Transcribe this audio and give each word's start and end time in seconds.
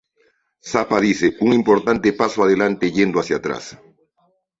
Zappa 0.69 0.99
dice: 0.99 1.37
"Un 1.41 1.53
importante 1.53 2.11
paso 2.13 2.41
adelante 2.43 2.89
yendo 2.91 3.19
hacia 3.19 3.35
atrás". 3.37 3.77